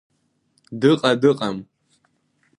Дыҟа-дыҟам… 0.79 1.57